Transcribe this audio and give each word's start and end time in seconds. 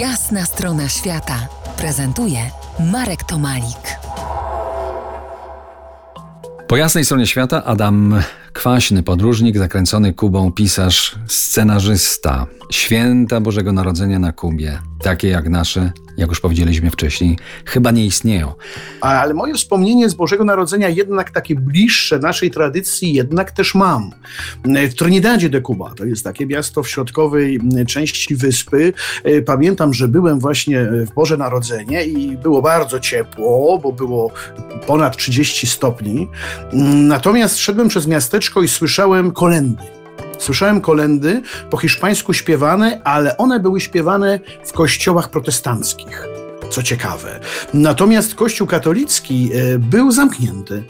Jasna 0.00 0.44
strona 0.44 0.88
świata 0.88 1.48
prezentuje 1.76 2.38
Marek 2.92 3.24
Tomalik. 3.24 3.98
Po 6.68 6.76
jasnej 6.76 7.04
stronie 7.04 7.26
świata 7.26 7.64
Adam 7.64 8.22
Kwaśny, 8.52 9.02
podróżnik, 9.02 9.58
zakręcony 9.58 10.14
Kubą, 10.14 10.52
pisarz, 10.52 11.18
scenarzysta. 11.26 12.46
Święta 12.70 13.40
Bożego 13.40 13.72
Narodzenia 13.72 14.18
na 14.18 14.32
Kubie, 14.32 14.78
takie 15.06 15.28
jak 15.28 15.48
nasze, 15.48 15.92
jak 16.16 16.28
już 16.28 16.40
powiedzieliśmy 16.40 16.90
wcześniej, 16.90 17.38
chyba 17.64 17.90
nie 17.90 18.06
istnieją. 18.06 18.52
Ale 19.00 19.34
moje 19.34 19.54
wspomnienie 19.54 20.08
z 20.08 20.14
Bożego 20.14 20.44
Narodzenia 20.44 20.88
jednak 20.88 21.30
takie 21.30 21.54
bliższe 21.54 22.18
naszej 22.18 22.50
tradycji 22.50 23.12
jednak 23.12 23.50
też 23.50 23.74
mam. 23.74 24.10
W 24.64 24.94
Trinidadzie 24.94 25.48
de 25.48 25.62
Cuba, 25.62 25.94
to 25.94 26.04
jest 26.04 26.24
takie 26.24 26.46
miasto 26.46 26.82
w 26.82 26.88
środkowej 26.88 27.60
części 27.88 28.36
wyspy. 28.36 28.92
Pamiętam, 29.46 29.94
że 29.94 30.08
byłem 30.08 30.40
właśnie 30.40 30.84
w 30.84 31.14
Boże 31.14 31.36
Narodzenie 31.36 32.04
i 32.04 32.36
było 32.36 32.62
bardzo 32.62 33.00
ciepło, 33.00 33.78
bo 33.78 33.92
było 33.92 34.30
ponad 34.86 35.16
30 35.16 35.66
stopni. 35.66 36.28
Natomiast 37.08 37.58
szedłem 37.58 37.88
przez 37.88 38.06
miasteczko 38.06 38.62
i 38.62 38.68
słyszałem 38.68 39.32
kolendy. 39.32 39.82
Słyszałem 40.38 40.80
kolendy 40.80 41.42
po 41.70 41.76
hiszpańsku 41.76 42.32
śpiewane, 42.32 43.00
ale 43.04 43.36
one 43.36 43.60
były 43.60 43.80
śpiewane 43.80 44.40
w 44.64 44.72
kościołach 44.72 45.30
protestanckich. 45.30 46.26
Co 46.70 46.82
ciekawe. 46.82 47.40
Natomiast 47.74 48.34
kościół 48.34 48.66
katolicki 48.66 49.50
e, 49.54 49.78
był 49.78 50.10
zamknięty. 50.10 50.82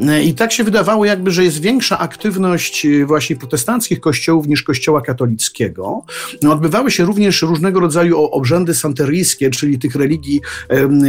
E, 0.00 0.22
I 0.22 0.34
tak 0.34 0.52
się 0.52 0.64
wydawało, 0.64 1.04
jakby, 1.04 1.30
że 1.30 1.44
jest 1.44 1.60
większa 1.60 1.98
aktywność 1.98 2.86
e, 2.86 3.06
właśnie 3.06 3.36
protestanckich 3.36 4.00
kościołów 4.00 4.46
niż 4.46 4.62
kościoła 4.62 5.00
katolickiego. 5.00 6.02
No, 6.42 6.52
odbywały 6.52 6.90
się 6.90 7.04
również 7.04 7.42
różnego 7.42 7.80
rodzaju 7.80 8.18
obrzędy 8.18 8.74
santeryjskie, 8.74 9.50
czyli 9.50 9.78
tych 9.78 9.94
religii 9.94 10.40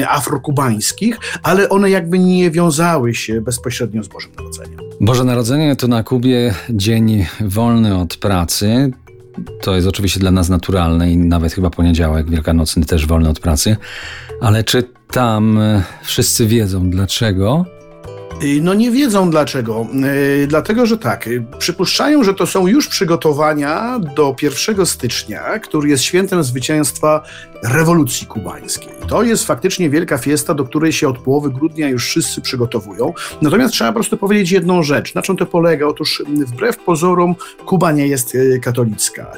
afrokubańskich, 0.08 1.18
ale 1.44 1.70
one 1.70 1.90
jakby 1.90 2.20
nie 2.20 2.52
wiązały 2.52 3.16
się 3.16 3.42
bezpośrednio 3.42 4.04
z 4.04 4.08
Bożym 4.08 4.32
Narodzeniem. 4.38 4.79
Boże 5.02 5.24
Narodzenie 5.24 5.76
to 5.76 5.88
na 5.88 6.04
Kubie 6.04 6.54
dzień 6.70 7.26
wolny 7.42 7.98
od 7.98 8.18
pracy. 8.18 8.92
To 9.62 9.76
jest 9.76 9.88
oczywiście 9.88 10.20
dla 10.20 10.32
nas 10.32 10.50
naturalne 10.50 11.12
i 11.12 11.18
nawet 11.18 11.54
chyba 11.54 11.70
poniedziałek 11.70 12.30
wielkanocny 12.30 12.86
też 12.86 13.06
wolny 13.06 13.30
od 13.30 13.40
pracy. 13.40 13.78
Ale 14.42 14.64
czy 14.64 14.84
tam 15.12 15.60
e, 15.60 15.84
wszyscy 16.04 16.48
wiedzą 16.48 16.90
dlaczego? 16.90 17.66
Y, 18.44 18.62
no 18.62 18.74
nie 18.74 18.92
wiedzą 18.92 19.32
dlaczego. 19.32 19.88
Y, 20.44 20.48
dlatego, 20.48 20.86
że 20.86 20.98
tak, 20.98 21.28
y, 21.28 21.44
przypuszczają, 21.60 22.24
że 22.24 22.34
to 22.34 22.48
są 22.48 22.68
już 22.68 22.88
przygotowania 22.88 24.00
do 24.16 24.36
1 24.42 24.86
stycznia, 24.86 25.60
który 25.60 25.90
jest 25.90 26.04
świętem 26.04 26.44
zwycięstwa 26.44 27.24
rewolucji 27.64 28.28
kubańskiej. 28.28 28.90
To 29.08 29.24
jest 29.24 29.46
faktycznie 29.46 29.90
wielka 29.90 30.18
fiesta, 30.18 30.54
do 30.54 30.64
której 30.64 30.94
się 30.94 31.08
od 31.08 31.18
połowy 31.18 31.52
grudnia 31.52 31.90
już 31.90 32.06
wszyscy 32.06 32.42
przygotowują. 32.42 33.14
Natomiast 33.42 33.74
trzeba 33.74 33.90
po 33.90 33.94
prostu 33.96 34.18
powiedzieć 34.18 34.52
jedną 34.52 34.84
rzecz. 34.84 35.16
Na 35.16 35.22
czym 35.22 35.38
to 35.38 35.46
polega? 35.46 35.88
Otóż 35.88 36.24
wbrew 36.28 36.78
pozorom 36.78 37.36
Kuba 37.66 37.92
nie 37.92 38.08
jest 38.08 38.38
katolicka. 38.62 39.32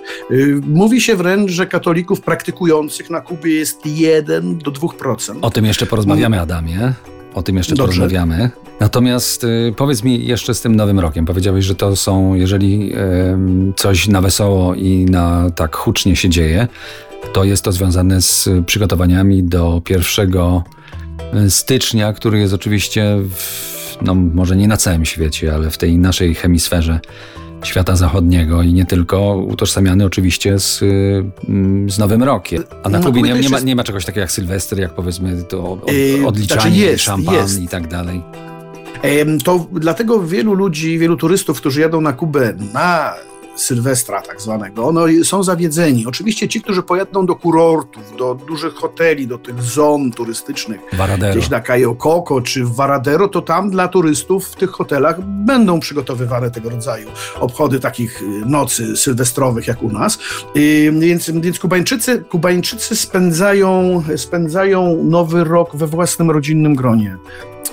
Mówi 0.67 1.01
się 1.01 1.15
wręcz, 1.15 1.51
że 1.51 1.65
katolików 1.65 2.21
praktykujących 2.21 3.09
na 3.09 3.21
Kubie 3.21 3.55
jest 3.55 3.85
1 3.85 4.57
do 4.57 4.71
2%. 4.71 5.37
O 5.41 5.49
tym 5.49 5.65
jeszcze 5.65 5.85
porozmawiamy, 5.85 6.41
Adamie. 6.41 6.93
O 7.33 7.43
tym 7.43 7.57
jeszcze 7.57 7.75
Dobrze. 7.75 7.97
porozmawiamy. 7.97 8.49
Natomiast 8.79 9.43
y, 9.43 9.73
powiedz 9.77 10.03
mi 10.03 10.27
jeszcze 10.27 10.53
z 10.53 10.61
tym 10.61 10.75
nowym 10.75 10.99
rokiem. 10.99 11.25
Powiedziałeś, 11.25 11.65
że 11.65 11.75
to 11.75 11.95
są, 11.95 12.33
jeżeli 12.33 12.93
y, 12.93 13.73
coś 13.75 14.07
na 14.07 14.21
wesoło 14.21 14.75
i 14.75 15.05
na 15.05 15.49
tak 15.55 15.75
hucznie 15.75 16.15
się 16.15 16.29
dzieje, 16.29 16.67
to 17.33 17.43
jest 17.43 17.63
to 17.63 17.71
związane 17.71 18.21
z 18.21 18.49
przygotowaniami 18.65 19.43
do 19.43 19.81
1 19.89 20.31
y, 21.45 21.51
stycznia, 21.51 22.13
który 22.13 22.39
jest 22.39 22.53
oczywiście, 22.53 23.17
w, 23.29 23.97
no 24.01 24.15
może 24.15 24.55
nie 24.55 24.67
na 24.67 24.77
całym 24.77 25.05
świecie, 25.05 25.53
ale 25.53 25.69
w 25.69 25.77
tej 25.77 25.97
naszej 25.97 26.35
hemisferze 26.35 26.99
świata 27.63 27.95
zachodniego 27.95 28.61
i 28.61 28.73
nie 28.73 28.85
tylko, 28.85 29.35
utożsamiany 29.35 30.05
oczywiście 30.05 30.59
z, 30.59 30.81
mm, 31.49 31.89
z 31.89 31.99
Nowym 31.99 32.23
Rokiem. 32.23 32.63
A 32.83 32.89
na 32.89 32.99
no, 32.99 33.05
Kubie 33.05 33.21
nie, 33.21 33.33
nie, 33.33 33.49
ma, 33.49 33.59
nie 33.59 33.75
ma 33.75 33.83
czegoś 33.83 34.05
takiego 34.05 34.21
jak 34.21 34.31
Sylwester, 34.31 34.79
jak 34.79 34.93
powiedzmy 34.93 35.43
to 35.43 35.71
od, 35.71 35.91
yy, 35.91 36.27
odliczanie, 36.27 36.61
znaczy 36.61 36.77
jest, 36.77 37.03
szampan 37.03 37.35
jest. 37.35 37.61
i 37.61 37.67
tak 37.67 37.87
dalej. 37.87 38.21
To 39.43 39.67
dlatego 39.71 40.23
wielu 40.23 40.53
ludzi, 40.53 40.99
wielu 40.99 41.17
turystów, 41.17 41.57
którzy 41.57 41.81
jadą 41.81 42.01
na 42.01 42.13
Kubę 42.13 42.53
na 42.73 43.13
Sylwestra 43.61 44.21
tak 44.21 44.41
zwanego, 44.41 44.91
no, 44.91 45.05
są 45.23 45.43
zawiedzeni. 45.43 46.05
Oczywiście 46.07 46.47
ci, 46.47 46.61
którzy 46.61 46.83
pojadą 46.83 47.25
do 47.25 47.35
kurortów, 47.35 48.17
do 48.17 48.35
dużych 48.35 48.73
hoteli, 48.73 49.27
do 49.27 49.37
tych 49.37 49.61
zon 49.61 50.11
turystycznych, 50.11 50.81
Varadero. 50.93 51.33
gdzieś 51.33 51.49
na 51.49 51.59
Cayo 51.59 51.95
Coco 51.95 52.41
czy 52.41 52.65
w 52.65 52.75
Varadero, 52.75 53.27
to 53.27 53.41
tam 53.41 53.69
dla 53.69 53.87
turystów 53.87 54.47
w 54.47 54.55
tych 54.55 54.69
hotelach 54.69 55.21
będą 55.21 55.79
przygotowywane 55.79 56.51
tego 56.51 56.69
rodzaju 56.69 57.07
obchody 57.39 57.79
takich 57.79 58.21
y, 58.21 58.25
nocy 58.45 58.97
sylwestrowych 58.97 59.67
jak 59.67 59.83
u 59.83 59.91
nas. 59.91 60.19
Y, 60.57 60.93
więc, 60.99 61.29
więc 61.29 61.59
Kubańczycy, 61.59 62.23
Kubańczycy 62.29 62.95
spędzają, 62.95 64.03
spędzają 64.15 65.03
nowy 65.03 65.43
rok 65.43 65.75
we 65.75 65.87
własnym 65.87 66.31
rodzinnym 66.31 66.75
gronie. 66.75 67.17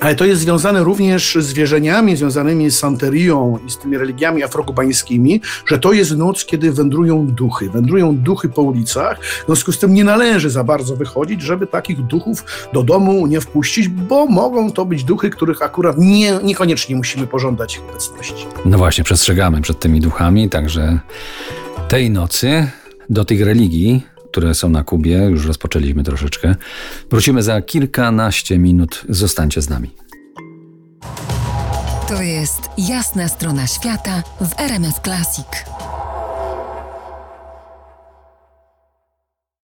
Ale 0.00 0.14
to 0.14 0.24
jest 0.24 0.40
związane 0.40 0.84
również 0.84 1.38
z 1.40 1.52
wierzeniami 1.52 2.16
związanymi 2.16 2.70
z 2.70 2.78
santerią 2.78 3.58
i 3.66 3.70
z 3.70 3.78
tymi 3.78 3.98
religiami 3.98 4.42
afrokubańskimi, 4.42 5.40
że 5.66 5.78
to 5.78 5.92
jest 5.92 6.16
noc, 6.16 6.44
kiedy 6.44 6.72
wędrują 6.72 7.26
duchy. 7.26 7.70
Wędrują 7.70 8.16
duchy 8.16 8.48
po 8.48 8.62
ulicach. 8.62 9.20
W 9.22 9.46
związku 9.46 9.72
z 9.72 9.78
tym 9.78 9.94
nie 9.94 10.04
należy 10.04 10.50
za 10.50 10.64
bardzo 10.64 10.96
wychodzić, 10.96 11.42
żeby 11.42 11.66
takich 11.66 12.00
duchów 12.06 12.44
do 12.72 12.82
domu 12.82 13.26
nie 13.26 13.40
wpuścić, 13.40 13.88
bo 13.88 14.26
mogą 14.26 14.72
to 14.72 14.84
być 14.84 15.04
duchy, 15.04 15.30
których 15.30 15.62
akurat 15.62 15.98
nie, 15.98 16.38
niekoniecznie 16.42 16.96
musimy 16.96 17.26
pożądać 17.26 17.76
ich 17.76 17.82
obecności. 17.90 18.46
No 18.64 18.78
właśnie, 18.78 19.04
przestrzegamy 19.04 19.60
przed 19.60 19.80
tymi 19.80 20.00
duchami, 20.00 20.48
także 20.48 20.98
tej 21.88 22.10
nocy 22.10 22.70
do 23.10 23.24
tych 23.24 23.42
religii 23.42 24.02
które 24.30 24.54
są 24.54 24.68
na 24.68 24.84
Kubie. 24.84 25.18
Już 25.18 25.46
rozpoczęliśmy 25.46 26.04
troszeczkę. 26.04 26.54
Wrócimy 27.10 27.42
za 27.42 27.62
kilkanaście 27.62 28.58
minut. 28.58 29.04
Zostańcie 29.08 29.62
z 29.62 29.68
nami. 29.68 29.90
To 32.08 32.22
jest 32.22 32.60
jasna 32.78 33.28
strona 33.28 33.66
świata 33.66 34.22
w 34.40 34.60
RMS 34.60 35.00
Classic. 35.04 35.46